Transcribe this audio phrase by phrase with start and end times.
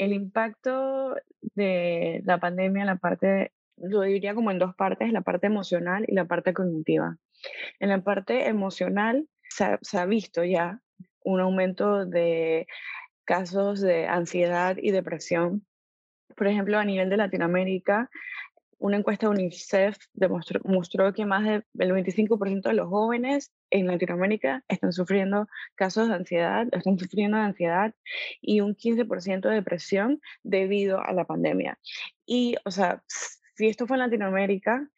[0.00, 1.14] el impacto
[1.54, 6.14] de la pandemia, la parte, lo diría como en dos partes, la parte emocional y
[6.14, 7.18] la parte cognitiva.
[7.78, 10.80] En la parte emocional se ha visto ya
[11.22, 12.66] un aumento de
[13.24, 15.66] casos de ansiedad y depresión.
[16.34, 18.08] Por ejemplo, a nivel de Latinoamérica,
[18.78, 24.64] una encuesta de UNICEF demostró, mostró que más del 25% de los jóvenes en Latinoamérica
[24.68, 27.94] están sufriendo casos de ansiedad, están sufriendo de ansiedad
[28.40, 31.78] y un 15% de depresión debido a la pandemia.
[32.26, 33.02] Y, o sea,
[33.54, 34.88] si esto fue en Latinoamérica,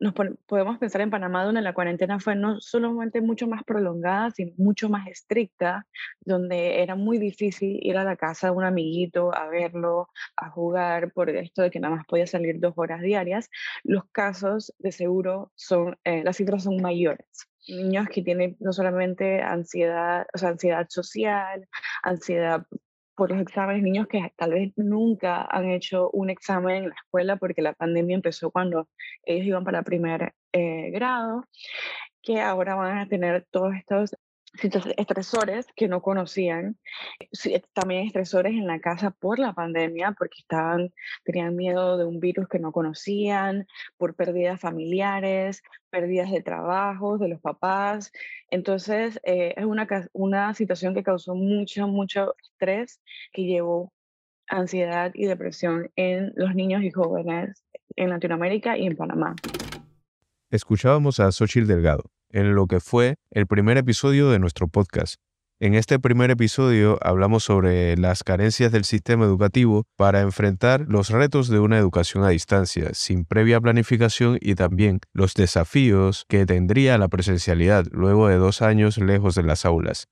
[0.00, 0.14] nos
[0.46, 4.88] podemos pensar en Panamá, donde la cuarentena fue no solamente mucho más prolongada, sino mucho
[4.88, 5.86] más estricta,
[6.20, 11.12] donde era muy difícil ir a la casa de un amiguito a verlo, a jugar,
[11.12, 13.50] por esto de que nada más podía salir dos horas diarias.
[13.84, 19.42] Los casos de seguro son, eh, las cifras son mayores niños que tienen no solamente
[19.42, 21.68] ansiedad, o sea, ansiedad social,
[22.02, 22.66] ansiedad
[23.14, 27.36] por los exámenes, niños que tal vez nunca han hecho un examen en la escuela
[27.36, 28.88] porque la pandemia empezó cuando
[29.24, 31.44] ellos iban para primer eh, grado,
[32.22, 34.16] que ahora van a tener todos estos
[34.96, 36.78] estresores que no conocían,
[37.72, 40.92] también estresores en la casa por la pandemia, porque estaban,
[41.24, 47.28] tenían miedo de un virus que no conocían, por pérdidas familiares, pérdidas de trabajo, de
[47.28, 48.12] los papás.
[48.50, 53.00] Entonces, eh, es una, una situación que causó mucho, mucho estrés,
[53.32, 53.92] que llevó
[54.48, 57.64] ansiedad y depresión en los niños y jóvenes
[57.96, 59.34] en Latinoamérica y en Panamá.
[60.50, 65.16] Escuchábamos a Xochitl Delgado, en lo que fue el primer episodio de nuestro podcast.
[65.58, 71.48] En este primer episodio hablamos sobre las carencias del sistema educativo para enfrentar los retos
[71.48, 77.08] de una educación a distancia, sin previa planificación y también los desafíos que tendría la
[77.08, 80.08] presencialidad luego de dos años lejos de las aulas.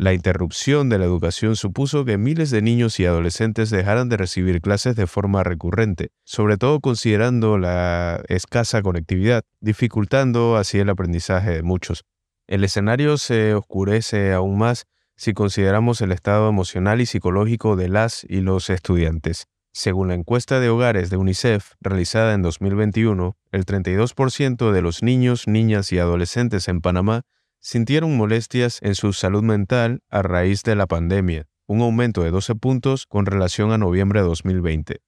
[0.00, 4.60] La interrupción de la educación supuso que miles de niños y adolescentes dejaran de recibir
[4.60, 11.64] clases de forma recurrente, sobre todo considerando la escasa conectividad, dificultando así el aprendizaje de
[11.64, 12.04] muchos.
[12.46, 18.22] El escenario se oscurece aún más si consideramos el estado emocional y psicológico de las
[18.22, 19.48] y los estudiantes.
[19.72, 25.48] Según la encuesta de hogares de UNICEF realizada en 2021, el 32% de los niños,
[25.48, 27.22] niñas y adolescentes en Panamá
[27.60, 32.54] sintieron molestias en su salud mental a raíz de la pandemia, un aumento de 12
[32.54, 35.00] puntos con relación a noviembre de 2020.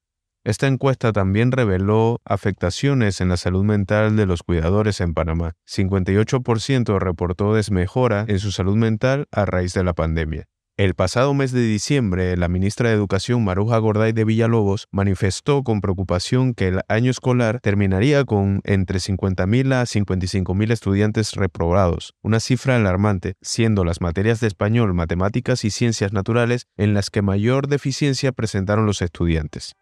[0.43, 5.53] Esta encuesta también reveló afectaciones en la salud mental de los cuidadores en Panamá.
[5.69, 10.50] 58% reportó desmejora en su salud mental a raíz de la pandemia.
[10.81, 15.83] El pasado mes de diciembre, la ministra de Educación Maruja Gorday de Villalobos manifestó con
[15.83, 22.77] preocupación que el año escolar terminaría con entre 50.000 a 55.000 estudiantes reprobados, una cifra
[22.77, 28.33] alarmante, siendo las materias de español, matemáticas y ciencias naturales en las que mayor deficiencia
[28.33, 29.75] presentaron los estudiantes.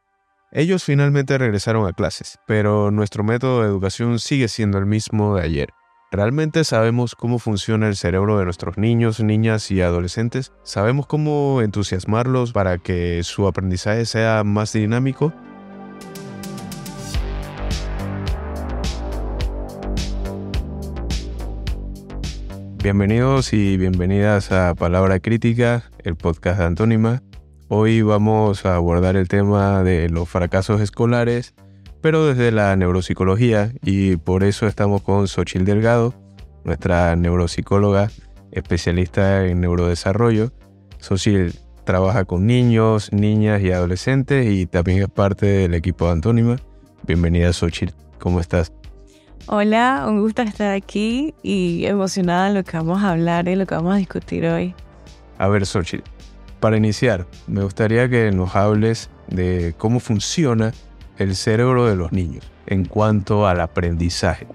[0.51, 5.43] Ellos finalmente regresaron a clases, pero nuestro método de educación sigue siendo el mismo de
[5.43, 5.78] ayer.
[6.11, 10.53] ¿Realmente sabemos cómo funciona el cerebro de nuestros niños, niñas y adolescentes?
[10.63, 15.35] ¿Sabemos cómo entusiasmarlos para que su aprendizaje sea más dinámico?
[22.83, 27.23] Bienvenidos y bienvenidas a Palabra Crítica, el podcast de Antónima.
[27.69, 31.55] Hoy vamos a abordar el tema de los fracasos escolares
[32.01, 36.15] pero desde la neuropsicología y por eso estamos con Xochil Delgado,
[36.65, 38.11] nuestra neuropsicóloga
[38.53, 40.53] especialista en neurodesarrollo.
[40.99, 41.55] Xochil
[41.85, 46.57] trabaja con niños, niñas y adolescentes y también es parte del equipo de Antónima.
[47.05, 48.73] Bienvenida Xochil, ¿cómo estás?
[49.47, 53.67] Hola, un gusto estar aquí y emocionada en lo que vamos a hablar y lo
[53.67, 54.75] que vamos a discutir hoy.
[55.39, 56.05] A ver, Xochitl,
[56.61, 60.73] para iniciar, me gustaría que nos hables de cómo funciona
[61.19, 64.47] el cerebro de los niños en cuanto al aprendizaje.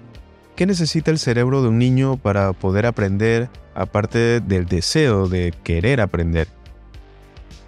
[0.56, 6.00] ¿Qué necesita el cerebro de un niño para poder aprender aparte del deseo de querer
[6.00, 6.48] aprender?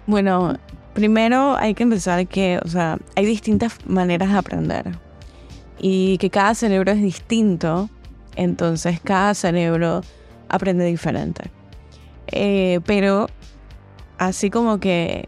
[0.05, 0.57] Bueno,
[0.93, 4.85] primero hay que empezar que, o sea, hay distintas maneras de aprender
[5.79, 7.89] y que cada cerebro es distinto,
[8.35, 10.01] entonces cada cerebro
[10.49, 11.51] aprende diferente.
[12.27, 13.27] Eh, pero
[14.17, 15.27] así como que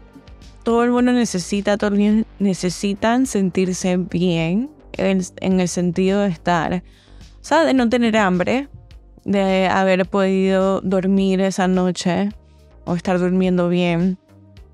[0.62, 1.98] todo el mundo necesita, todos
[2.38, 8.68] necesitan sentirse bien en, el sentido de estar, o sea, de no tener hambre,
[9.24, 12.30] de haber podido dormir esa noche
[12.84, 14.18] o estar durmiendo bien,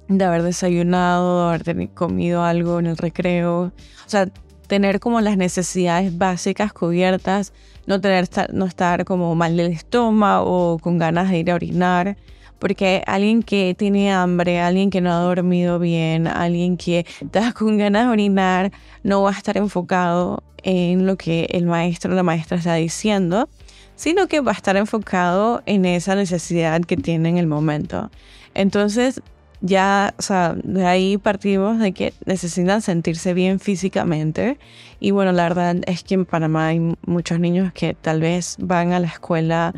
[0.08, 3.72] de haber desayunado, de haber comido algo en el recreo, o
[4.08, 4.28] sea,
[4.66, 7.52] tener como las necesidades básicas cubiertas,
[7.86, 12.16] no tener no estar como mal del estómago o con ganas de ir a orinar,
[12.58, 17.76] Porque alguien que tiene hambre, alguien que no ha dormido bien, alguien que está con
[17.78, 18.72] ganas de orinar,
[19.02, 23.48] no va a estar enfocado en lo que el maestro o la maestra está diciendo,
[23.94, 28.10] sino que va a estar enfocado en esa necesidad que tiene en el momento.
[28.54, 29.20] Entonces,
[29.60, 34.58] ya, o sea, de ahí partimos de que necesitan sentirse bien físicamente.
[35.00, 38.92] Y bueno, la verdad es que en Panamá hay muchos niños que tal vez van
[38.92, 39.74] a la escuela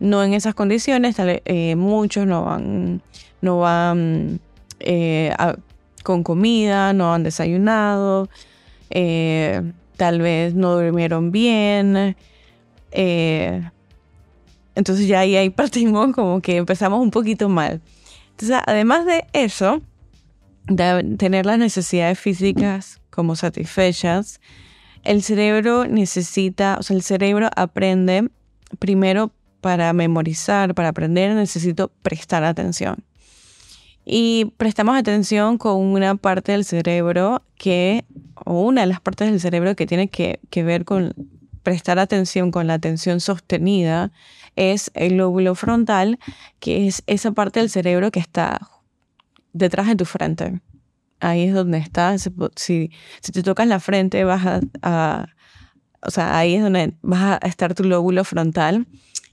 [0.00, 3.02] no en esas condiciones, eh, muchos no van,
[3.42, 4.40] no van
[4.80, 5.32] eh,
[6.02, 8.28] con comida, no han desayunado,
[8.88, 9.62] eh,
[9.96, 12.16] tal vez no durmieron bien.
[14.74, 17.82] entonces ya ahí, ahí partimos como que empezamos un poquito mal.
[18.30, 19.82] Entonces, además de eso,
[20.66, 24.40] de tener las necesidades físicas como satisfechas,
[25.02, 28.30] el cerebro necesita, o sea, el cerebro aprende
[28.78, 33.04] primero para memorizar, para aprender, necesito prestar atención.
[34.04, 38.04] Y prestamos atención con una parte del cerebro que,
[38.44, 41.14] o una de las partes del cerebro que tiene que, ver con
[41.62, 44.10] prestar atención, con la atención sostenida,
[44.56, 46.18] es el lóbulo frontal,
[46.58, 48.68] que es esa parte del cerebro que está
[49.52, 50.60] detrás de tu frente.
[51.20, 52.16] Ahí es donde está.
[52.18, 52.90] Si,
[53.20, 55.26] si te tocas la frente, vas a,
[56.02, 58.86] o sea, ahí es donde vas a estar tu lóbulo frontal.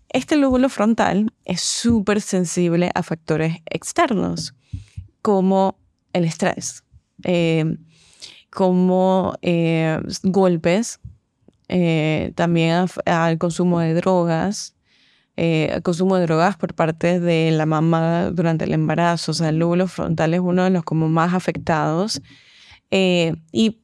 [0.09, 4.55] Este lóbulo frontal es súper sensible a factores externos,
[5.21, 5.77] como
[6.13, 6.83] el estrés,
[7.23, 7.77] eh,
[8.49, 10.99] como eh, golpes,
[11.67, 14.77] eh, también al consumo de drogas,
[15.39, 19.31] eh, consumo de drogas por parte de la mamá durante el embarazo.
[19.31, 22.21] O sea, el lóbulo frontal es uno de los como más afectados.
[22.89, 23.81] Eh, y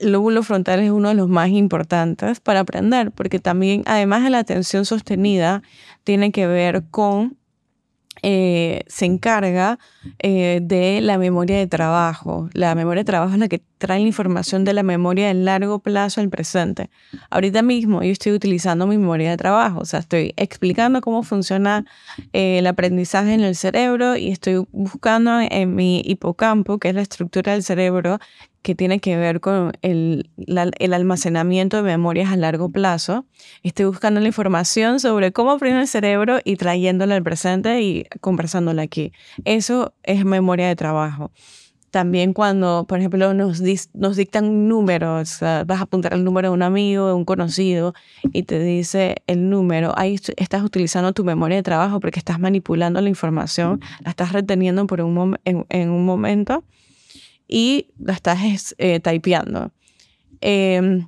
[0.00, 4.38] lóbulo frontal es uno de los más importantes para aprender, porque también, además de la
[4.38, 5.62] atención sostenida,
[6.04, 7.36] tiene que ver con
[8.22, 9.78] eh, se encarga
[10.20, 12.48] eh, de la memoria de trabajo.
[12.52, 15.80] La memoria de trabajo es la que trae la información de la memoria de largo
[15.80, 16.88] plazo al presente.
[17.30, 21.84] Ahorita mismo yo estoy utilizando mi memoria de trabajo, o sea, estoy explicando cómo funciona
[22.32, 27.02] eh, el aprendizaje en el cerebro y estoy buscando en mi hipocampo, que es la
[27.02, 28.20] estructura del cerebro
[28.62, 33.26] que tiene que ver con el, el, almacenamiento de memorias a largo plazo.
[33.64, 38.82] Estoy buscando la información sobre cómo aprende el cerebro y trayéndola al presente y conversándola
[38.82, 39.12] aquí.
[39.44, 41.32] Eso es memoria de trabajo.
[41.92, 43.60] También cuando, por ejemplo, nos,
[43.92, 47.92] nos dictan un vas a apuntar el número de un amigo, de un conocido,
[48.32, 52.98] y te dice el número, ahí estás utilizando tu memoria de trabajo porque estás manipulando
[53.02, 56.64] la información, la estás reteniendo por un en, un momento
[57.46, 59.70] y la estás eh, typeando.
[60.40, 61.06] Em,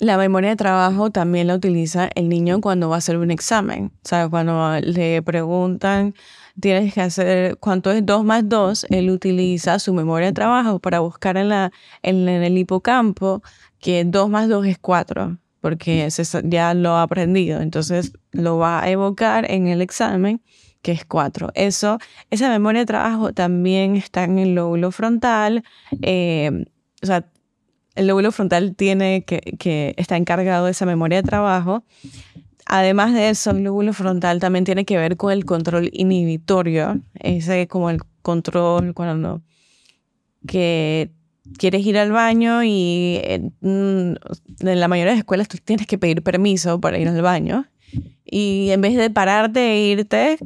[0.00, 3.92] la memoria de trabajo también la utiliza el niño cuando va a hacer un examen.
[4.12, 6.14] O cuando le preguntan,
[6.60, 11.00] tienes que hacer cuánto es 2 más 2, él utiliza su memoria de trabajo para
[11.00, 11.72] buscar en, la,
[12.02, 13.42] en, el hipocampo
[13.80, 16.08] que 2 más 2 es 4, porque
[16.44, 17.60] ya lo ha aprendido.
[17.60, 20.42] Entonces lo va a evocar en el examen
[20.82, 21.50] que es 4.
[21.54, 21.98] Eso,
[22.30, 25.64] esa memoria de trabajo también está en el lóbulo frontal.
[26.02, 26.64] Eh,
[27.02, 27.26] o sea,
[27.94, 31.84] el lóbulo frontal tiene que, que está encargado de esa memoria de trabajo.
[32.70, 37.66] Además de eso, el lóbulo frontal también tiene que ver con el control inhibitorio, ese
[37.66, 39.40] como el control cuando
[40.46, 41.10] que
[41.58, 43.20] quieres ir al baño y
[43.62, 44.12] mm,
[44.60, 47.66] en la mayoría de las escuelas tú tienes que pedir permiso para ir al baño
[48.24, 50.38] y en vez de pararte e irte,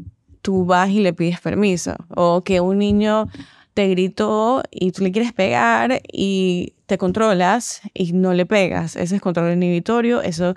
[0.43, 1.97] tú vas y le pides permiso.
[2.09, 3.29] O que un niño
[3.75, 8.95] te gritó y tú le quieres pegar y te controlas y no le pegas.
[8.95, 10.55] Ese es control inhibitorio, eso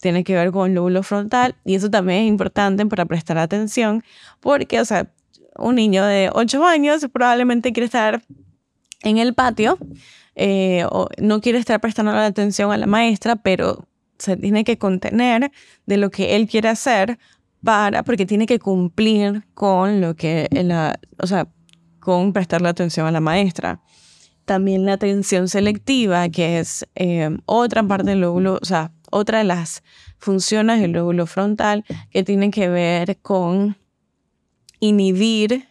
[0.00, 4.02] tiene que ver con el lóbulo frontal y eso también es importante para prestar atención
[4.40, 5.10] porque, o sea,
[5.56, 8.22] un niño de 8 años probablemente quiere estar
[9.02, 9.78] en el patio
[10.34, 13.86] eh, o no quiere estar prestando la atención a la maestra, pero
[14.18, 15.50] se tiene que contener
[15.86, 17.18] de lo que él quiere hacer
[17.62, 21.48] para, porque tiene que cumplir con lo que, la, o sea,
[21.98, 23.80] con prestarle atención a la maestra.
[24.44, 29.44] También la atención selectiva, que es eh, otra parte del lóbulo, o sea, otra de
[29.44, 29.82] las
[30.18, 33.76] funciones del lóbulo frontal que tiene que ver con
[34.80, 35.70] inhibir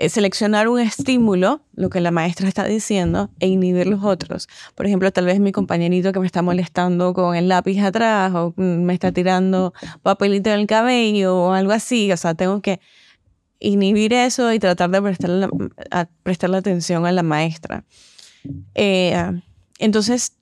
[0.00, 4.48] eh, seleccionar un estímulo, lo que la maestra está diciendo, e inhibir los otros.
[4.74, 8.54] Por ejemplo, tal vez mi compañerito que me está molestando con el lápiz atrás o
[8.56, 12.10] me está tirando papelito en el cabello o algo así.
[12.10, 12.80] O sea, tengo que
[13.58, 15.48] inhibir eso y tratar de prestarle,
[16.22, 17.84] prestarle atención a la maestra.
[18.74, 19.14] Eh,
[19.78, 20.32] entonces,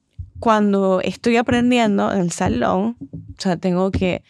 [0.41, 4.23] cuando estoy aprendiendo en el salón, o sea, tengo que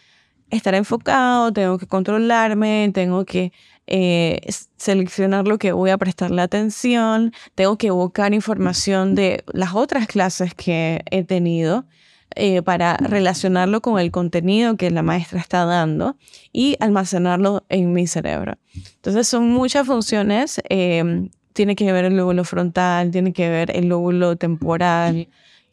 [0.50, 3.52] estar enfocado, tengo que controlarme, tengo que
[3.86, 4.40] eh,
[4.76, 10.54] seleccionar lo que voy a prestarle atención, tengo que buscar información de las otras clases
[10.54, 11.86] que he tenido
[12.34, 16.16] eh, para relacionarlo con el contenido que la maestra está dando
[16.52, 18.58] y almacenarlo en mi cerebro.
[18.96, 20.60] Entonces son muchas funciones.
[20.68, 25.28] Eh, tiene que ver el lóbulo frontal, tiene que ver el lóbulo temporal,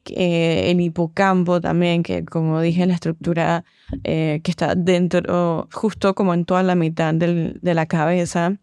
[0.09, 3.63] eh, el hipocampo también, que como dije, la estructura
[4.03, 8.57] que está dentro, justo como en toda la mitad del, de la cabeza.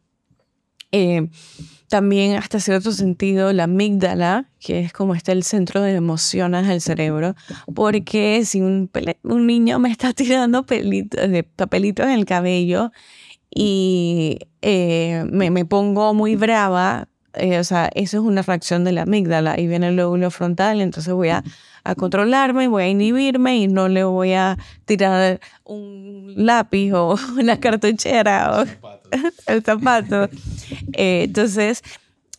[1.93, 6.81] También hasta cierto sentido la amígdala, que es como está el centro de emociones del
[6.81, 7.35] cerebro,
[7.75, 8.91] porque si un,
[9.25, 11.21] un niño me está tirando pelitos,
[11.55, 12.93] papelitos en el cabello
[13.55, 18.93] y eh, me, me, pongo muy brava, eh, o sea, eso es una reacción de
[18.93, 21.43] la amígdala y viene el lóbulo frontal, entonces voy a,
[21.85, 27.59] a controlarme, voy a inhibirme y no le voy a tirar un lápiz o una
[27.61, 28.65] cartuchera o
[29.47, 30.29] el zapato.
[30.95, 31.83] Eh, entonces,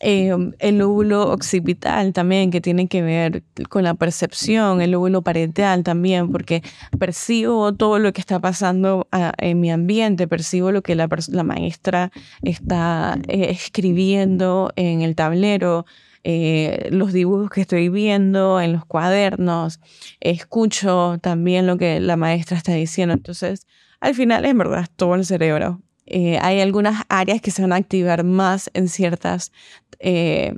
[0.04, 5.82] em, el lóbulo occipital también, que tiene que ver con la percepción, el lóbulo parietal
[5.82, 6.62] también, porque
[6.98, 11.08] percibo todo lo que está pasando ah, en mi ambiente, percibo lo que la,
[11.42, 15.86] maestra está eh, escribiendo en el tablero,
[16.22, 19.80] eh, los dibujos que estoy viendo en los cuadernos,
[20.20, 23.14] escucho también lo que la maestra está diciendo.
[23.14, 23.66] Entonces,
[24.00, 25.80] al final es verdad, todo el cerebro.
[26.06, 29.52] Eh, hay algunas áreas que se van a activar más en ciertas
[30.00, 30.54] eh,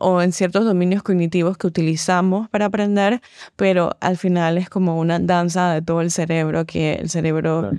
[0.00, 3.20] o en ciertos dominios cognitivos que utilizamos para aprender,
[3.56, 7.70] pero al final es como una danza de todo el cerebro que el cerebro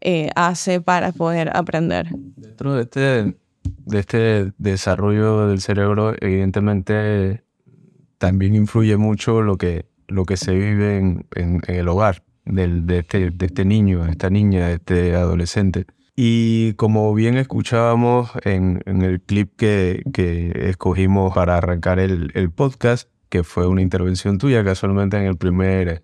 [0.00, 2.08] eh, hace para poder aprender.
[2.36, 3.36] Dentro de este,
[3.86, 7.42] de este desarrollo del cerebro, evidentemente
[8.18, 12.98] también influye mucho lo que, lo que se vive en, en, el hogar del, de,
[12.98, 15.86] este, de este niño, de esta niña, de este adolescente.
[16.16, 20.02] Y como bien escuchábamos en, el clip que,
[20.54, 26.02] escogimos para arrancar el, podcast, que fue una intervención tuya casualmente en el primer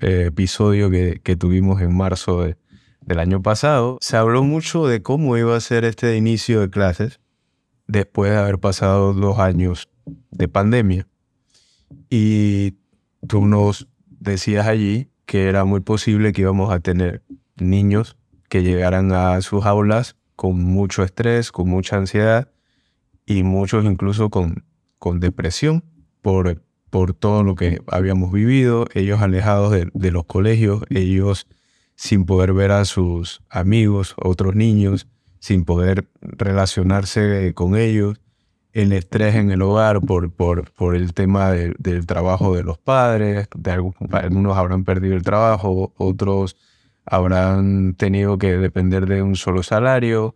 [0.00, 5.56] eh, episodio que, tuvimos en marzo del año pasado, se habló mucho de cómo iba
[5.56, 7.20] a ser este inicio de clases
[7.86, 9.88] después de haber pasado dos años
[10.30, 11.06] de pandemia.
[12.10, 12.74] Y
[13.26, 17.22] tú nos decías allí que era muy posible que íbamos a tener
[17.56, 18.15] niños
[18.48, 22.48] que llegaran a sus aulas con mucho estrés, con mucha ansiedad
[23.24, 24.64] y muchos incluso con,
[24.98, 25.82] con depresión
[26.22, 31.46] por, por todo lo que habíamos vivido, ellos alejados de, los colegios, ellos
[31.94, 38.20] sin poder ver a sus amigos, otros niños, sin poder relacionarse con ellos,
[38.72, 43.48] el estrés en el hogar por, por, por el tema del trabajo de los padres,
[43.56, 46.56] de algunos habrán perdido el trabajo, otros
[47.06, 50.34] habrán tenido que depender de un solo salario.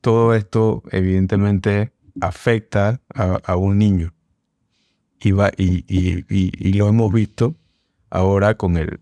[0.00, 4.12] Todo esto evidentemente afecta a, un niño.
[5.20, 7.54] Y, y, lo hemos visto
[8.10, 9.00] ahora con, el,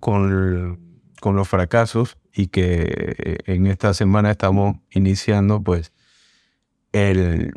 [0.00, 0.78] con,
[1.20, 5.92] con los fracasos y que eh, en esta semana estamos iniciando pues
[6.92, 7.52] el,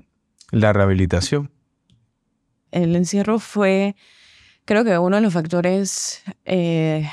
[0.51, 1.51] la rehabilitación.
[2.71, 3.95] El encierro fue,
[4.65, 7.09] creo que uno de los factores eh,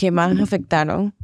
[0.00, 1.14] que más afectaron.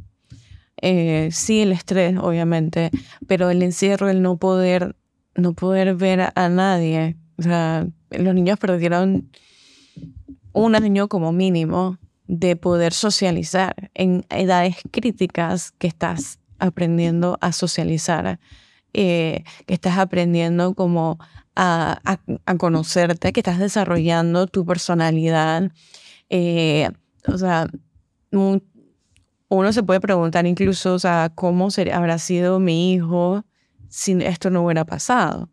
[0.79, 2.91] Eh, sí, el estrés, obviamente,
[3.25, 4.95] pero el encierro, el no poder,
[5.33, 7.17] no poder ver a nadie.
[7.39, 9.31] O sea, los niños perdieron
[10.53, 18.39] un año como mínimo de poder socializar en edades críticas que estás aprendiendo a socializar,
[18.93, 21.17] eh, que estás aprendiendo como
[21.55, 21.99] a,
[22.45, 25.71] a, conocerte, que estás desarrollando tu personalidad.
[26.29, 26.91] Eh,
[27.27, 27.67] o sea,
[29.49, 33.45] uno se puede preguntar incluso, o sea, cómo habrá sido mi hijo
[33.89, 35.49] si esto no hubiera pasado.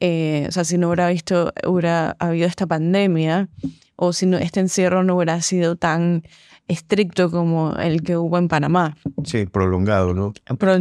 [0.00, 3.48] Eh, o sea, si no hubiera visto, hubiera habido esta pandemia,
[3.96, 6.22] o si no, este encierro no hubiera sido tan
[6.68, 8.96] estricto como el que hubo en Panamá.
[9.24, 10.32] Sí, prolongado, ¿no?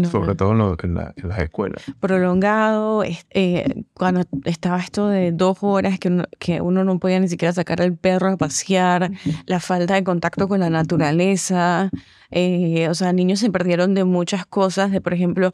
[0.10, 1.84] Sobre todo en, las escuelas.
[2.00, 7.28] Prolongado, eh, cuando estaba esto de dos horas que uno, que uno no podía ni
[7.28, 9.12] siquiera sacar al perro a pasear,
[9.46, 11.92] la falta de contacto con la naturaleza,
[12.32, 15.52] eh, o sea, niños se perdieron de muchas cosas, de por ejemplo,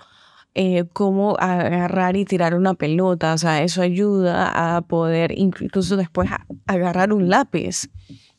[0.53, 6.29] eh, cómo agarrar y tirar una pelota, o sea, eso ayuda a poder incluso después
[6.67, 7.89] agarrar un lápiz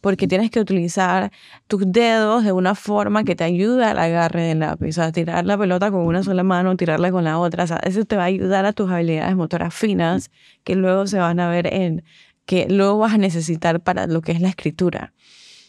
[0.02, 1.30] porque tienes que utilizar
[1.68, 4.88] tus dedos de una forma que te ayude al agarre del lápiz.
[4.88, 7.64] O sea, tirar la pelota con una sola mano, tirarla con la otra.
[7.64, 10.30] O sea, eso te va a ayudar a tus habilidades motoras finas
[10.64, 12.02] que luego se van a ver en,
[12.46, 15.14] que luego vas a necesitar para lo que es la escritura.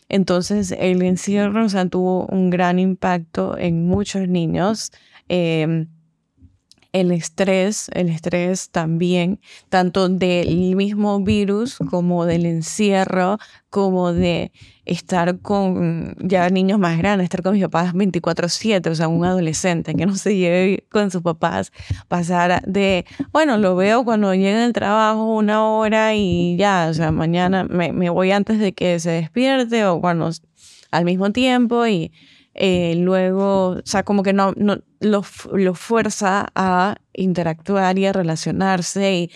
[0.10, 4.92] Entonces el encierro o sea, tuvo un gran impacto en muchos niños.
[5.30, 5.88] Em,
[6.94, 13.40] el estrés, el estrés también, tanto del mismo virus como del encierro,
[13.72, 14.52] como de
[14.86, 19.96] estar con ya niños más grandes, estar con mis papás 24/7, o sea, un adolescente
[19.96, 21.72] que no se lleve con sus papás,
[22.08, 27.12] pasar de, bueno, lo veo cuando llega del trabajo una hora y ya, o sea,
[27.12, 30.30] mañana me, me voy antes de que se despierte o cuando
[30.92, 32.12] al mismo tiempo y
[32.56, 35.24] eh, luego, o sea, como que no, no lo,
[35.74, 39.32] fuerza a interactuar y a relacionarse y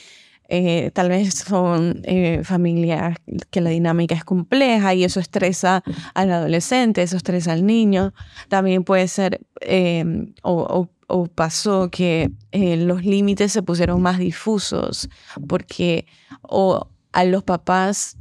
[0.49, 3.17] eh, tal vez son eh, familias
[3.49, 5.83] que la dinámica es compleja y eso estresa
[6.13, 8.13] al adolescente, eso estresa al niño.
[8.47, 15.09] También puede ser, em, o, o, pasó que los límites se pusieron más difusos
[15.47, 16.05] porque
[16.41, 18.17] o a los papás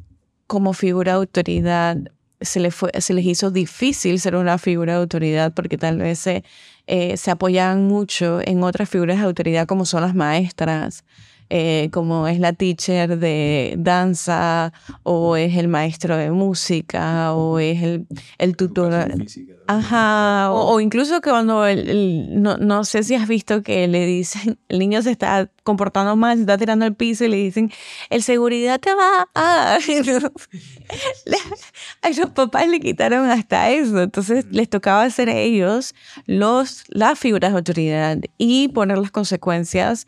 [0.46, 1.98] como figura de autoridad
[2.40, 6.44] se, les fue, les hizo difícil ser una figura de autoridad porque tal vez se,
[6.86, 11.04] eh, se apoyaban mucho en otras figuras de autoridad como son las maestras,
[11.48, 14.72] eh, como es la teacher de danza
[15.02, 18.06] o es el maestro de música o es el,
[18.38, 19.14] el tutor.
[19.68, 24.58] Ajá, o, incluso que cuando el, no, no, sé si has visto que le dicen,
[24.68, 27.72] el niño se está comportando mal, se está tirando al piso y le dicen,
[28.10, 29.76] el seguridad te va a...
[32.02, 35.94] a los papás le quitaron hasta eso, entonces les tocaba ser ellos
[36.26, 40.06] los, las figuras de autoridad y poner las consecuencias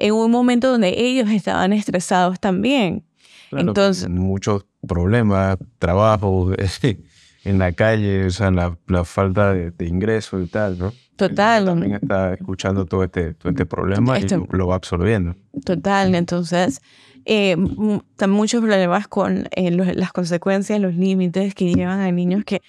[0.00, 3.04] en un momento donde ellos estaban estresados también.
[3.52, 6.52] Entonces, muchos problemas, trabajo
[7.44, 10.92] en la calle, o sea, la, la falta de, de ingresos y tal, ¿no?
[11.20, 11.66] Total.
[11.66, 15.34] También está escuchando todo este, todo este problema y lo, va absorbiendo.
[15.66, 16.80] Total, entonces,
[17.26, 22.62] eh, muchos problemas con eh, las consecuencias, los límites que llevan a niños que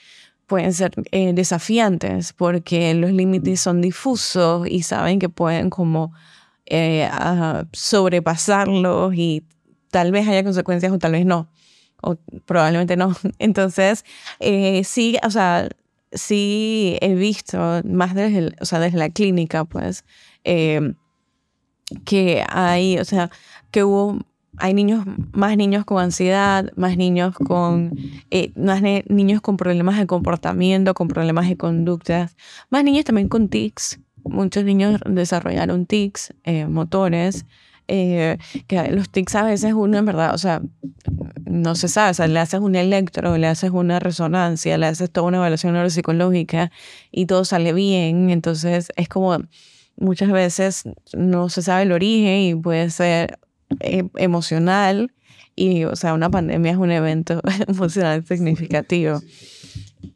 [0.47, 6.13] pueden ser eh, desafiantes porque los límites son difusos y saben que pueden como
[6.73, 7.09] eh,
[7.73, 9.43] sobrepasarlos y
[9.91, 11.49] tal vez haya consecuencias o tal vez no,
[12.01, 13.13] o probablemente no.
[13.39, 14.05] Entonces,
[14.39, 15.67] eh, sí, o sea,
[16.13, 20.05] sí he visto más desde, o sea, desde la clínica, pues,
[20.45, 20.93] eh,
[22.05, 23.29] que hay, o sea,
[23.71, 24.19] que hubo
[24.57, 27.97] hay niños, más niños con ansiedad, más niños con,
[28.55, 32.35] más niños con problemas de comportamiento, con problemas de conductas,
[32.69, 37.45] más niños también con tics, muchos niños desarrollaron tics, eh, motores,
[37.87, 40.61] eh, que los tics a veces uno en verdad, o sea,
[41.45, 45.11] no se sabe, o sea, le haces un electro, le haces una resonancia, le haces
[45.11, 46.71] toda una evaluación neuropsicológica
[47.11, 49.37] y todo sale bien, entonces es como
[49.97, 53.39] muchas veces no se sabe el origen y puede ser
[53.81, 55.11] eh, emocional
[55.55, 59.21] y, o sea, una pandemia es un evento emocional significativo.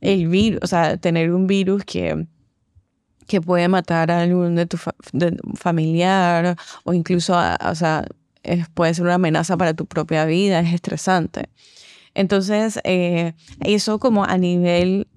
[0.02, 2.26] El virus, o sea, tener un virus que
[3.28, 4.78] que puede matar a algún de tu
[5.56, 8.06] familiar o incluso, o sea,
[8.74, 11.50] puede ser una amenaza para tu propia vida, es estresante.
[12.14, 15.08] Entonces, eh, eso como a nivel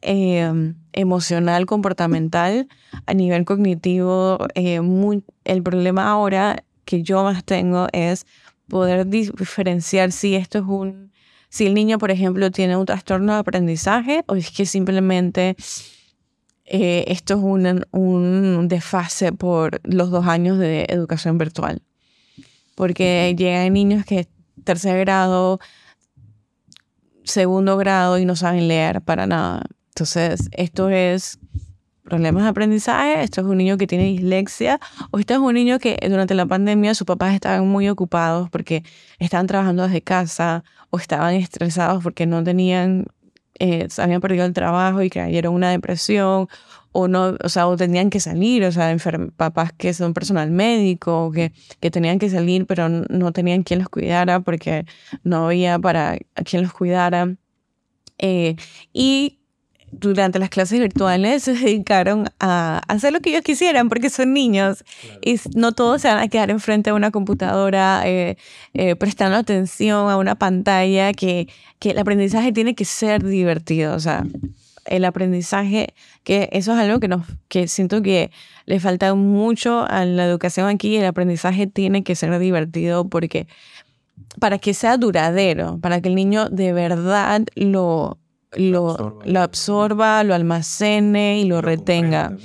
[0.00, 2.68] em, emocional, comportamental,
[3.06, 4.80] a nivel cognitivo, eh,
[5.44, 8.26] el problema ahora que yo más tengo es
[8.68, 11.12] poder diferenciar si esto es un,
[11.48, 15.56] si el niño, por ejemplo, tiene un trastorno de aprendizaje o es que simplemente
[16.64, 21.82] eh, esto es un, un desfase por los dos años de educación virtual.
[22.74, 24.26] Porque llegan niños que
[24.64, 25.60] tercer grado,
[27.22, 29.64] segundo grado y no saben leer para nada.
[29.90, 31.38] Entonces, esto es
[32.02, 34.78] problemas de aprendizaje, esto es un niño que tiene dislexia,
[35.10, 38.84] o esto es un niño que durante la pandemia sus papás estaban muy ocupados porque
[39.18, 43.06] estaban trabajando desde casa o estaban estresados porque no tenían
[43.58, 46.48] eh, habían perdido el trabajo y cayeron una depresión
[46.92, 48.96] o no, o sea, o tenían que salir, o sea,
[49.36, 53.88] papás que son personal médico, que, que tenían que salir, pero no tenían quien los
[53.88, 54.86] cuidara porque
[55.24, 57.34] no había para quien los cuidara.
[58.18, 58.56] Eh,
[58.92, 59.40] y
[60.00, 64.84] durante las clases virtuales se dedicaron a hacer lo que ellos quisieran porque son niños.
[65.22, 68.36] Y no todos se van a quedar enfrente de una computadora eh,
[68.74, 74.00] eh, prestando atención a una pantalla que, que el aprendizaje tiene que ser divertido, o
[74.00, 74.24] sea,
[74.86, 78.30] el aprendizaje, que eso es algo que, nos, que siento que
[78.66, 83.46] le falta mucho a la educación aquí, el aprendizaje tiene que ser divertido porque
[84.38, 88.18] para que sea duradero, para que el niño de verdad lo,
[88.56, 92.36] lo, lo absorba, lo almacene y lo retenga.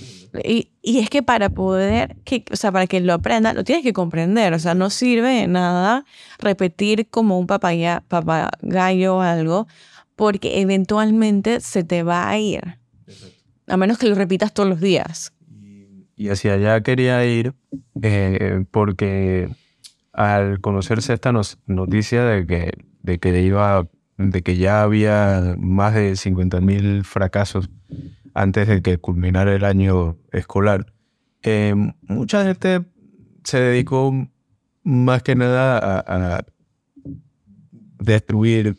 [0.43, 3.83] Y, y, es que para poder, que, o sea, para que lo aprenda, lo tienes
[3.83, 4.53] que comprender.
[4.53, 6.05] O sea, no sirve de nada
[6.37, 9.67] repetir como un papaya, papagayo o algo,
[10.15, 12.79] porque eventualmente se te va a ir.
[13.67, 15.33] A menos que lo repitas todos los días.
[16.15, 17.53] Y hacia allá quería ir
[18.01, 19.49] eh, porque
[20.11, 21.31] al conocerse esta
[21.65, 22.71] noticia de que,
[23.03, 23.87] de que iba
[24.19, 27.69] de que ya había más de 50.000 fracasos
[28.33, 30.93] antes de que culminara el año escolar,
[31.41, 32.85] eh, mucha gente
[33.45, 34.13] se dedicó
[34.83, 36.45] más que nada a,
[37.99, 38.77] destruir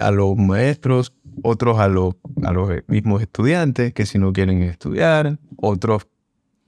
[0.00, 5.38] a los maestros, otros a los, a los mismos estudiantes que si no quieren estudiar,
[5.56, 6.06] otros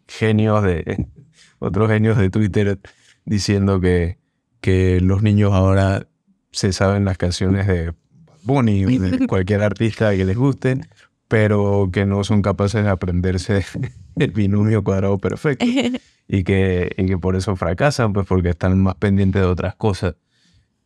[0.09, 1.07] genios de,
[1.61, 2.81] otros genios de Twitter
[3.25, 4.19] diciendo que,
[4.61, 6.09] que los niños ahora
[6.51, 7.95] se saben las canciones de
[8.43, 10.81] Bunny de cualquier artista que les guste,
[11.29, 13.65] pero que no son capaces de aprenderse
[14.17, 15.65] el binomio cuadrado perfecto
[16.29, 20.15] y que, y que por eso fracasan, pues porque están más pendientes de otras cosas.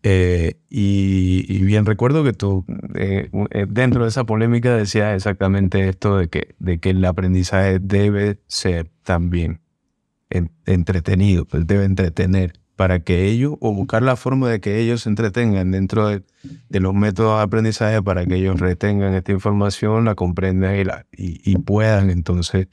[0.05, 6.17] Eh, y, bien recuerdo que tú, eh, eh, dentro de esa polémica, decías exactamente esto
[6.17, 9.61] de que, de que el aprendizaje debe ser también
[10.65, 15.09] entretenido, pues debe entretener para que ellos, o buscar la forma de que ellos se
[15.09, 16.25] entretengan dentro de,
[16.81, 21.57] los métodos de aprendizaje para que ellos retengan esta información, la comprendan y, la, y,
[21.59, 22.67] puedan entonces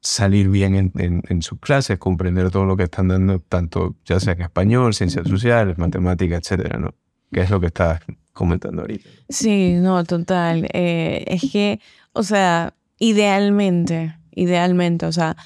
[0.00, 4.32] salir bien en, en, sus clases, comprender todo lo que están dando, tanto ya sea
[4.32, 6.96] en español, ciencias sociales, matemáticas, etcétera, ¿no?
[7.30, 8.00] Que es lo que estás
[8.32, 9.08] comentando ahorita.
[9.28, 10.66] Sí, no, total.
[10.72, 11.78] Eh, es que,
[12.12, 15.36] o sea, idealmente, idealmente, o sea,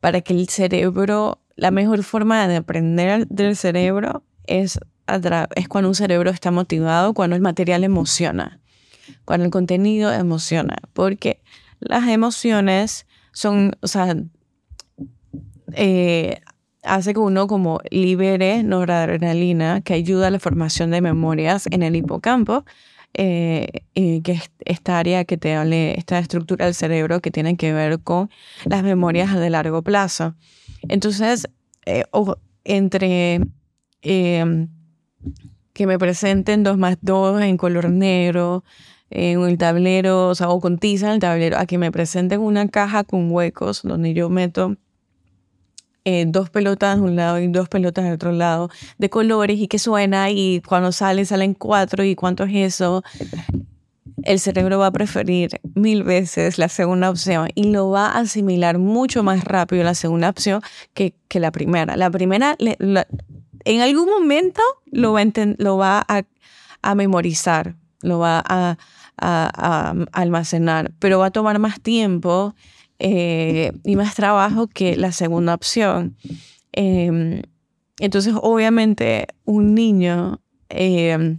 [0.00, 4.80] para que el cerebro, la mejor forma de aprender del cerebro es,
[5.56, 8.60] es cuando un cerebro está motivado, cuando el material emociona,
[9.26, 11.42] cuando el contenido emociona, porque
[11.78, 14.16] las emociones son, o sea,
[15.74, 16.40] eh,
[16.82, 21.94] hace que uno como libere noradrenalina que ayuda a la formación de memorias en el
[21.94, 22.64] hipocampo,
[23.12, 27.74] eh, que es esta área que te hable, esta estructura del cerebro que tiene que
[27.74, 28.30] ver con
[28.64, 30.34] las memorias de largo plazo.
[30.88, 31.48] Entonces,
[31.86, 32.04] eh,
[32.64, 33.40] entre
[34.02, 38.64] que me presenten dos más dos en color negro,
[39.10, 42.40] en el tablero, o sea, o con tiza en el tablero, a que me presenten
[42.40, 44.76] una caja con huecos donde yo meto
[46.04, 49.68] eh, dos pelotas de un lado y dos pelotas del otro lado de colores y
[49.68, 53.02] que suena y cuando sale salen cuatro y cuánto es eso.
[54.24, 58.78] El cerebro va a preferir mil veces la segunda opción y lo va a asimilar
[58.78, 60.62] mucho más rápido la segunda opción
[60.94, 61.96] que, que la primera.
[61.96, 65.26] La primera, en algún momento lo va, a,
[65.58, 66.22] lo va a,
[66.82, 68.76] a memorizar, lo va a,
[69.20, 72.54] a, almacenar, pero va a tomar más tiempo
[72.98, 76.16] eh, y más trabajo que la segunda opción.
[76.72, 77.42] Em,
[77.98, 81.38] entonces, obviamente, un niño em,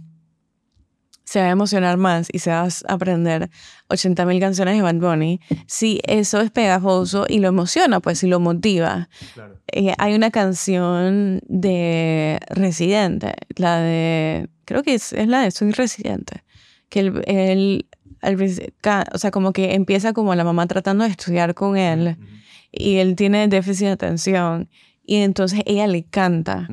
[1.32, 3.48] se va a emocionar más y se va a aprender
[3.88, 8.38] 80.000 canciones de Bad Bunny si eso es pegajoso y lo emociona, pues, si lo
[8.38, 9.08] motiva.
[9.68, 15.72] Eh, hay una canción de Residente, la de, creo que es, es la de Soy
[15.72, 16.44] Residente,
[16.90, 17.86] que él,
[19.14, 22.18] o sea, como que empieza como la mamá tratando de estudiar con él
[22.70, 24.68] y él tiene déficit de atención
[25.02, 26.68] y entonces ella le canta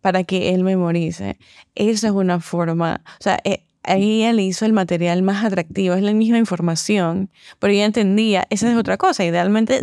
[0.00, 1.36] para que él memorice.
[1.74, 5.94] Esa es una forma, o sea, eh, ahí ella le hizo el material más atractivo,
[5.94, 9.82] es la misma información, pero ella entendía, esa es otra cosa, idealmente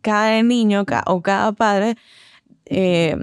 [0.00, 1.96] cada niño o cada padre
[2.66, 3.16] eh,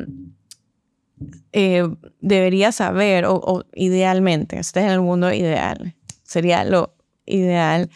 [1.52, 1.88] eh,
[2.22, 6.94] debería saber, o, idealmente, este es el mundo ideal, sería lo
[7.26, 7.90] ideal,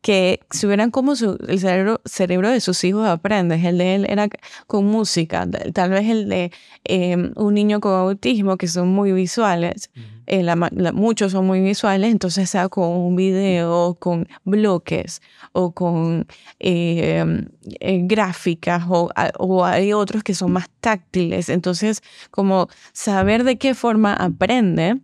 [0.00, 4.28] que si hubieran como el cerebro, cerebro de sus hijos aprende, el de él era
[4.66, 6.50] con música, tal vez el de
[6.84, 9.90] em, un niño con autismo, que son muy visuales,
[10.32, 16.28] eh, muchos son muy visuales, entonces sea con un video, con bloques o con
[16.60, 17.48] em,
[17.80, 21.48] eh, gráficas o, hay otros que son más táctiles.
[21.48, 25.00] Entonces, como saber de qué forma aprende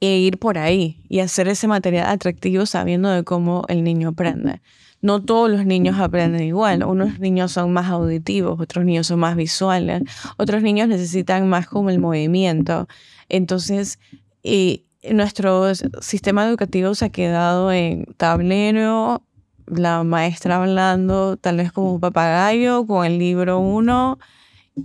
[0.00, 4.60] e ir por ahí y hacer ese material atractivo sabiendo de cómo el niño aprende.
[5.02, 6.84] No todos los niños aprenden igual.
[6.84, 10.02] Unos niños son más auditivos, otros niños son más visuales,
[10.36, 12.88] otros niños necesitan más como el movimiento.
[13.28, 13.98] Entonces,
[14.42, 19.22] y nuestro sistema educativo se ha quedado en tablero,
[19.66, 24.18] la maestra hablando tal vez como un papagayo con el libro uno,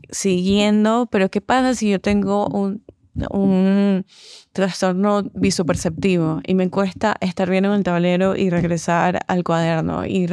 [0.10, 2.84] siguiendo, pero ¿qué pasa si yo tengo un,
[3.30, 4.06] un
[4.54, 10.28] trastorno visoperceptivo y me cuesta estar bien en el tablero y regresar al cuaderno y,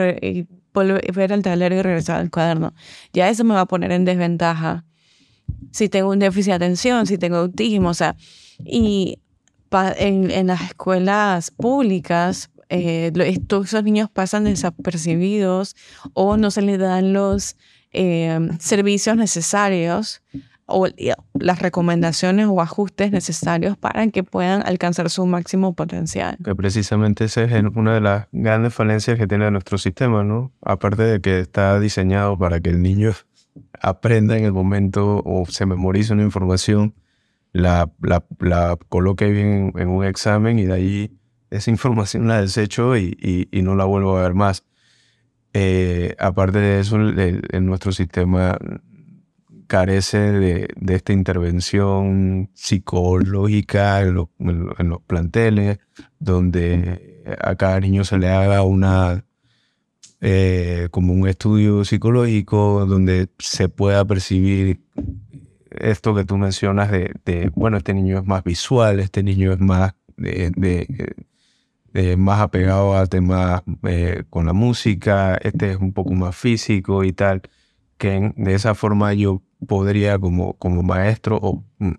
[0.72, 2.72] volver al tablero y regresar al cuaderno.
[3.12, 4.84] Ya eso me va a poner en desventaja.
[5.72, 8.16] Si tengo un déficit de atención, si tengo autismo, o sea,
[8.64, 9.18] y
[9.72, 15.74] en, las escuelas públicas, eh, esos niños pasan desapercibidos
[16.12, 17.56] o no se les dan los
[17.92, 20.22] eh, servicios necesarios
[20.68, 20.86] o
[21.34, 26.36] las recomendaciones o ajustes necesarios para que puedan alcanzar su máximo potencial.
[26.44, 30.52] Que precisamente esa es una de las grandes falencias que tiene nuestro sistema, ¿no?
[30.60, 33.12] Aparte de que está diseñado para que el niño
[33.80, 36.94] aprenda en el momento o se memorice una información,
[37.52, 41.18] la, la, la coloque bien en, un examen y de ahí
[41.50, 44.64] esa información la desecho y, y, no la vuelvo a ver más.
[45.54, 48.58] Eh, aparte de eso, en nuestro sistema
[49.68, 55.78] carece de, esta intervención psicológica en, los planteles,
[56.18, 59.24] donde a cada niño se le haga una
[60.20, 64.80] eh, como un estudio psicológico donde se pueda percibir
[65.70, 69.94] esto que tú mencionas de, bueno, este niño es más visual, este niño es más
[72.16, 77.12] más apegado a temas eh, con la música, este es un poco más físico y
[77.12, 77.42] tal,
[77.98, 81.94] que de esa forma yo podría como, como maestro, o mm,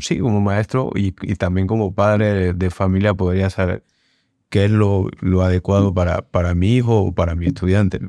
[0.00, 3.84] sí, como maestro y, también como padre de, familia podría saber
[4.50, 8.00] qué es lo, lo adecuado para, para mi hijo o para mi estudiante.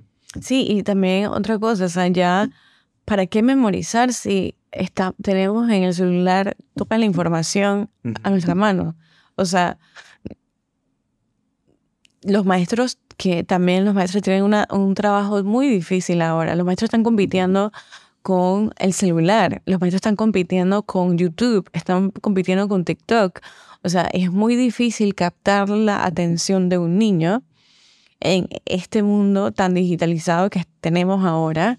[0.42, 2.50] Sí, y también otra cosa, o sea, ya,
[3.06, 7.90] ¿para qué memorizar si está, tenemos en el celular toda la información
[8.24, 8.96] a nuestra mano?
[9.36, 9.78] O sea,
[12.24, 17.04] los maestros, que también los maestros tienen un trabajo muy difícil ahora, los maestros están
[17.04, 17.71] compitiendo
[18.25, 19.62] con el celular.
[19.67, 23.39] Los maestros están compitiendo con YouTube, están compitiendo con TikTok.
[23.84, 27.43] O sea, es muy difícil captar la atención de un niño
[28.19, 31.78] en este mundo tan digitalizado que tenemos ahora.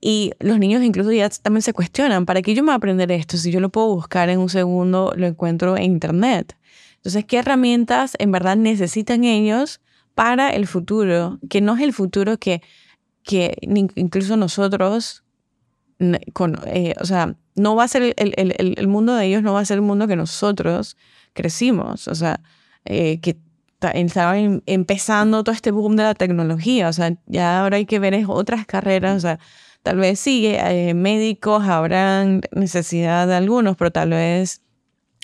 [0.00, 3.10] Y los niños incluso ya también se cuestionan, ¿para qué yo me voy a aprender
[3.10, 6.56] esto si yo lo puedo buscar en un segundo, lo encuentro en Internet?
[6.98, 9.80] Entonces, ¿qué herramientas en verdad necesitan ellos
[10.14, 11.38] para el futuro?
[11.48, 12.62] Que no es el futuro que,
[13.22, 15.24] que incluso nosotros
[16.00, 19.60] eh, o sea, no va a ser el, el, el, mundo de ellos, no va
[19.60, 20.96] a ser el mundo que nosotros
[21.32, 22.40] crecimos, o sea,
[22.84, 23.38] eh, que
[23.94, 28.24] estaban empezando todo este boom de la tecnología, o sea, ya ahora hay que ver
[28.26, 29.38] otras carreras, o sea,
[29.82, 34.62] tal vez sí, eh, médicos habrán necesidad de algunos, pero tal vez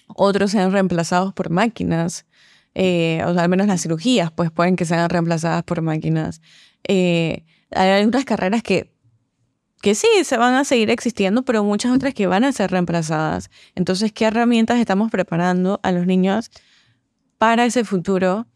[0.07, 2.27] otros sean reemplazados por máquinas,
[2.75, 6.41] o sea, al menos las cirugías, pues pueden que sean reemplazadas por máquinas.
[6.89, 8.91] hay algunas carreras que
[9.81, 13.51] que sí, se van a seguir existiendo, pero muchas otras que van a ser reemplazadas.
[13.75, 16.51] Entonces, ¿qué herramientas estamos preparando a los niños
[17.39, 18.47] para ese futuro?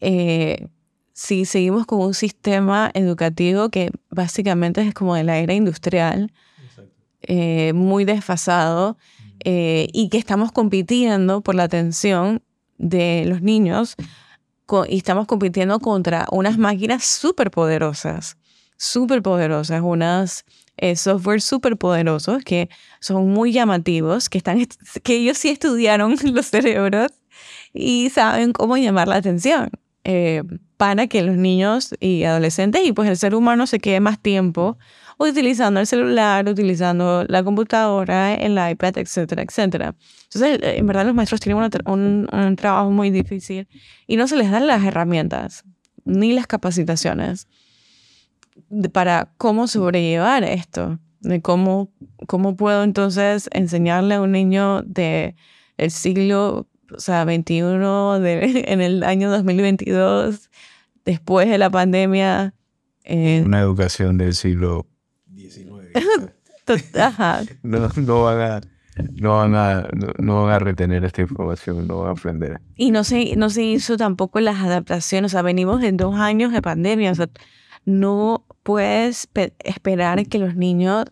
[0.00, 0.68] Eh,
[1.12, 6.32] si seguimos con un sistema educativo que básicamente es como de la era industrial,
[7.22, 8.96] eh, muy desfasado,
[9.44, 12.42] eh, y que estamos compitiendo por la atención
[12.82, 13.96] de los niños
[14.88, 18.38] y estamos compitiendo contra unas máquinas súper poderosas,
[18.76, 20.44] súper poderosas, unas
[20.78, 24.66] eh, software súper poderosos que son muy llamativos, que, están,
[25.02, 27.12] que ellos sí estudiaron los cerebros
[27.74, 29.70] y saben cómo llamar la atención
[30.04, 30.42] eh,
[30.76, 34.78] para que los niños y adolescentes y pues el ser humano se quede más tiempo
[35.30, 39.94] utilizando el celular, utilizando la computadora, el iPad, etcétera, etcétera.
[40.24, 43.68] Entonces, eh, en verdad los maestros tienen un, un trabajo muy difícil
[44.06, 45.64] y no se les dan las herramientas
[46.04, 47.48] ni las capacitaciones
[48.92, 51.90] para cómo sobrellevar esto, de cómo,
[52.26, 55.36] cómo puedo entonces enseñarle a un niño de
[55.78, 60.50] el siglo o sea, 21 de, en el año 2022,
[61.04, 62.54] después de la pandemia.
[63.04, 64.86] Eh, Una educación del siglo
[65.50, 65.92] XIX.
[67.62, 68.60] no, no, van a,
[69.14, 72.60] no, van a, no, van a retener esta información, no van a aprender.
[72.76, 76.52] Y no se, no se hizo tampoco las adaptaciones, o sea, venimos en dos años
[76.52, 77.30] de pandemia, o sea,
[77.84, 79.28] no puedes
[79.64, 81.06] esperar que los niños,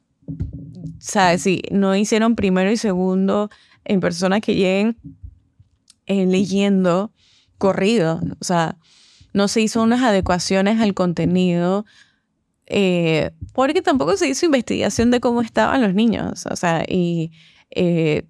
[0.98, 1.42] ¿sabes?
[1.42, 3.50] Si no hicieron primero y segundo
[3.84, 4.96] en personas que lleguen
[6.06, 7.12] eh, leyendo
[7.58, 8.76] corrido, o sea,
[9.32, 11.86] no se hizo unas adecuaciones al contenido,
[12.72, 17.32] eh, porque tampoco se hizo investigación de cómo estaban los niños, o sea, y
[17.72, 18.22] eh,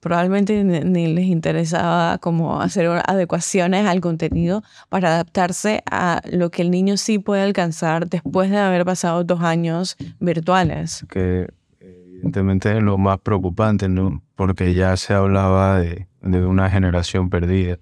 [0.00, 6.72] probablemente ni, les interesaba como hacer adecuaciones al contenido para adaptarse a lo que el
[6.72, 11.06] niño sí puede alcanzar después de haber pasado dos años virtuales.
[11.08, 14.20] Que evidentemente es lo más preocupante, ¿no?
[14.34, 17.78] Porque ya se hablaba de, de una generación perdida,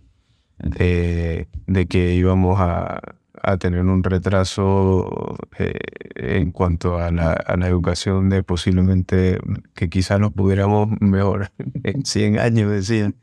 [0.58, 3.00] de, de que íbamos a,
[3.46, 5.74] a tener un retraso eh,
[6.16, 9.38] en cuanto a la, a la, educación de posiblemente
[9.74, 11.52] que quizás nos pudiéramos mejorar
[11.82, 13.14] en 100 años, decían.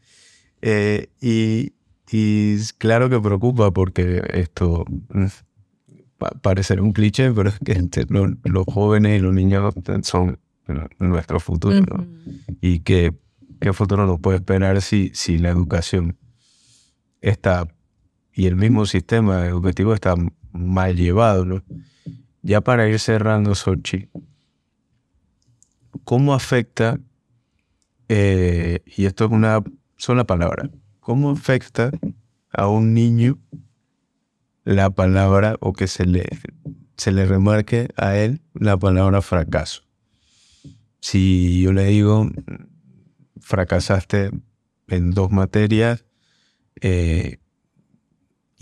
[0.62, 1.74] Eh, y,
[2.12, 5.26] y claro que preocupa porque esto mm,
[6.18, 10.38] pa- parecerá un cliché, pero es que este, lo- los jóvenes y los niños son
[11.00, 12.06] nuestro futuro, ¿no?
[12.62, 13.14] Y que
[13.60, 16.16] qué futuro nos puede esperar si, si la educación
[17.22, 17.68] está
[18.34, 20.16] y el mismo sistema educativo está
[20.52, 21.64] mal llevado, ¿no?
[22.42, 24.10] Ya para ir cerrando, Sochi,
[26.04, 27.00] ¿cómo afecta,
[28.10, 29.64] eh, y esto es una
[29.98, 31.92] sola palabra, cómo afecta
[32.52, 33.38] a un niño
[34.64, 36.26] la palabra o que se le,
[36.98, 39.84] se le remarque a él la palabra fracaso?
[41.00, 42.30] Si yo le digo,
[43.40, 44.32] fracasaste
[44.88, 46.06] en dos materias,
[46.80, 47.41] eh,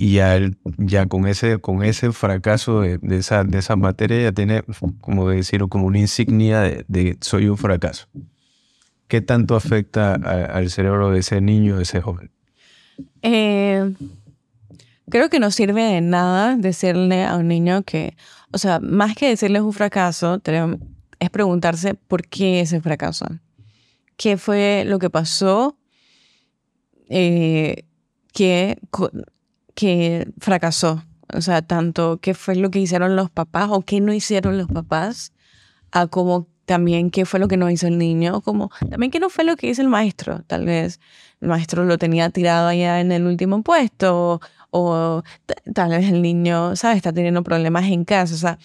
[0.02, 4.22] y ya, él- ya con ese, con ese fracaso de, de esa, de esa materia
[4.22, 4.64] ya tiene,
[5.02, 8.08] como decirlo, como una insignia de, de soy un fracaso.
[9.10, 12.32] ¿Qué tanto afecta a- al cerebro de ese niño, de ese joven?
[13.24, 13.94] Eh,
[15.10, 18.16] creo que no sirve de nada decirle a un niño que,
[18.54, 20.42] o sea, más que decirles un fracaso,
[21.20, 23.26] es preguntarse por qué ese fracaso.
[24.16, 25.78] ¿Qué fue lo que pasó
[27.10, 27.84] eh,
[28.34, 28.78] que,
[29.80, 31.06] que fracasó?
[31.34, 34.68] O sea, tanto qué fue lo que hicieron los papás o qué no hicieron los
[34.68, 35.32] papás,
[35.92, 39.30] a como también qué fue lo que no hizo el niño, como también qué no
[39.30, 41.00] fue lo que hizo el maestro, tal vez
[41.40, 45.24] el maestro lo tenía tirado allá en el último puesto o
[45.74, 46.98] tal vez el niño, ¿sabes?
[46.98, 48.36] Está teniendo problemas en casa.
[48.36, 48.60] O sea,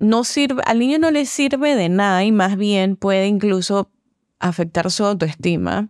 [0.00, 3.92] no sirve, al niño no le sirve de nada y más bien puede incluso
[4.40, 5.88] afectar su autoestima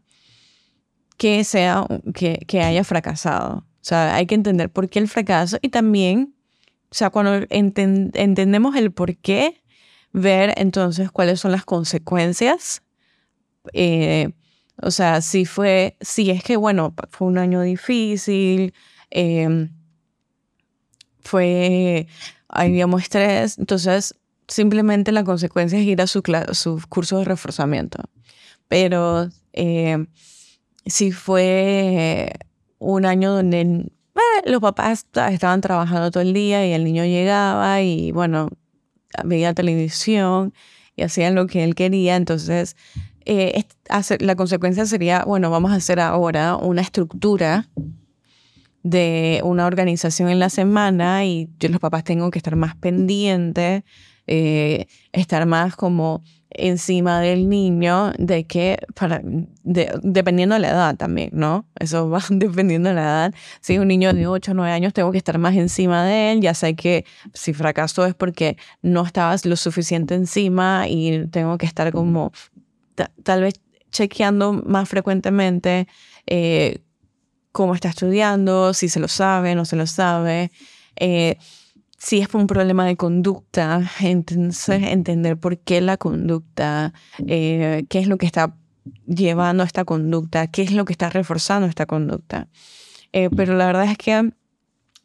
[1.17, 3.65] que sea, que, que haya fracasado.
[3.83, 6.37] O sea, hay que entender por qué el fracaso y también,
[6.91, 9.61] o sea, cuando enten- entendemos el por qué,
[10.13, 12.83] ver entonces cuáles son las consecuencias.
[13.73, 14.33] Eh,
[14.81, 18.73] o sea, si fue, si es que, bueno, fue un año difícil,
[19.11, 19.69] eh,
[21.21, 22.07] fue,
[22.49, 24.15] habíamos estrés, entonces
[24.49, 27.99] simplemente la consecuencia es ir a su, su curso de reforzamiento.
[28.69, 30.07] Pero eh,
[30.87, 32.33] si fue
[32.83, 37.05] un año donde eh, los papás ta- estaban trabajando todo el día y el niño
[37.05, 38.49] llegaba y, bueno,
[39.25, 40.53] veía televisión
[40.97, 42.77] y hacían lo que él quería, entonces
[43.25, 43.65] eh,
[44.21, 47.69] la consecuencia sería, bueno, vamos a hacer ahora una estructura
[48.83, 53.85] de una organización en la semana y yo los papás tengo que estar más pendientes,
[54.27, 56.23] eh, estar más como
[56.55, 61.67] encima del niño, de que, para, de- dependiendo de la edad también, ¿no?
[61.79, 63.35] Eso va dependiendo de la edad.
[63.61, 66.33] Si es un niño de 8 o 9 años, tengo que estar más encima de
[66.33, 71.59] él, ya sé que si fracasó es porque no estabas lo suficiente encima y tengo
[71.59, 72.33] que estar como
[72.95, 73.55] ta- tal vez
[73.91, 75.87] chequeando más frecuentemente
[76.27, 76.83] eh,
[77.53, 80.51] cómo está estudiando, si se lo sabe, no se lo sabe,
[80.97, 81.37] eh,
[82.03, 86.93] si es un problema de conducta, entonces entender por qué la conducta,
[87.29, 88.57] eh, qué es lo que está
[89.07, 92.49] llevando a esta conducta, qué es lo que está reforzando esta conducta.
[93.13, 94.33] Eh, pero la verdad es que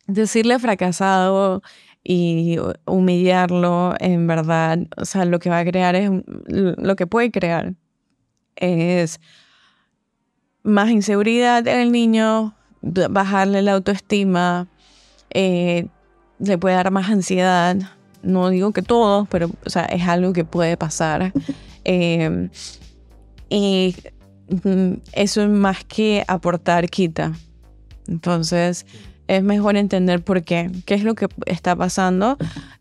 [0.07, 1.61] decirle fracasado
[2.03, 6.09] y humillarlo, en verdad, o sea, lo que va a crear es,
[6.47, 7.75] lo que puede crear
[8.55, 9.19] es
[10.63, 14.67] más inseguridad en el niño, bajarle la autoestima,
[15.29, 15.89] eh,
[16.39, 17.75] le puede dar más ansiedad.
[18.23, 21.31] No digo que todos, pero o sea, es algo que puede pasar.
[21.85, 22.49] Eh,
[23.49, 23.95] y
[24.63, 27.33] mm, eso es más que aportar, quita.
[28.07, 28.85] Entonces,
[29.27, 32.37] es mejor entender por qué, qué es lo que está pasando,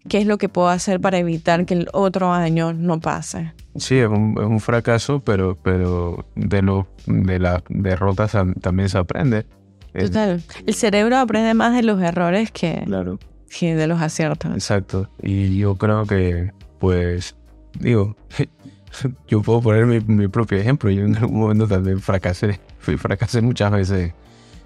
[0.09, 3.53] qué es lo que puedo hacer para evitar que el otro año no pase.
[3.77, 8.89] Sí, es un, es un fracaso, pero, pero de, lo, de las derrotas tam- también
[8.89, 9.45] se aprende.
[9.93, 10.43] Total.
[10.67, 13.19] El cerebro aprende más de los errores que, Claro.
[13.59, 14.53] Que de los aciertos.
[14.53, 15.09] Exacto.
[15.23, 17.35] Y yo creo que, pues,
[17.79, 18.17] digo,
[19.29, 20.91] yo puedo poner mi, mi propio ejemplo.
[20.91, 22.61] Yo en algún momento también fracasé.
[22.79, 24.13] Fui, fracasé muchas veces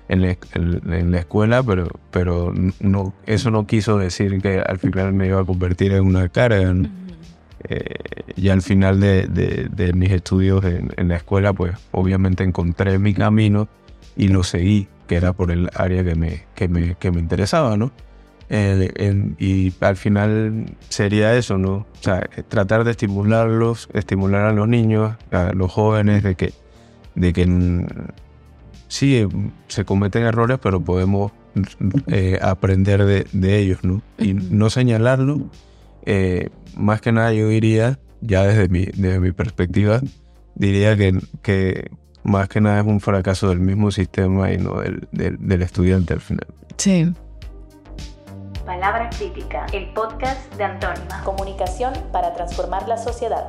[0.09, 4.79] en la, en- en la escuela, pero, pero no, eso no quiso decir que al
[4.79, 6.73] final me iba a convertir en una carga.
[6.75, 6.89] ¿no?
[7.69, 7.85] Eh,
[8.37, 12.99] y al final de, de- de mis estudios en, en la escuela, pues obviamente encontré
[12.99, 13.69] mi camino
[14.17, 17.77] y lo seguí, que era por el área que me, que me, que me interesaba,
[17.77, 17.93] ¿no?
[18.53, 21.73] Eh, y al final sería eso, ¿no?
[21.75, 26.53] O sea, tratar de estimularlos, estimular a los niños, a los jóvenes, de que,
[27.15, 27.87] de que mm,
[28.89, 29.27] sí,
[29.69, 31.31] se cometen errores, pero podemos
[32.09, 34.03] eh, aprender de, de ellos, ¿no?
[34.19, 35.41] Y no señalarlo.
[36.07, 40.01] eh, más que nada yo diría, ya desde mi, desde mi perspectiva,
[40.55, 41.91] diría que, que
[42.25, 46.15] más que nada es un fracaso del mismo sistema y no del, del, del estudiante
[46.15, 46.47] al final.
[46.79, 47.13] Sí.
[48.71, 51.25] Palabra Crítica, el podcast de Antónima.
[51.25, 53.49] Comunicación para transformar la sociedad.